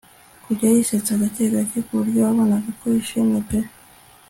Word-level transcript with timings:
kujya 0.45 0.67
yisetsa 0.75 1.13
gake 1.21 1.45
gake 1.53 1.79
kuburyo 1.87 2.19
wabonaga 2.25 2.69
ko 2.79 2.85
yishimye 2.93 3.39
pe 3.47 3.59